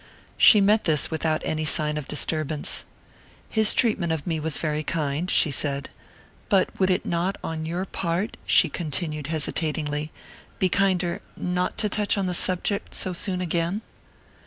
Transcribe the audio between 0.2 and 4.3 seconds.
She met this without any sign of disturbance. "His treatment of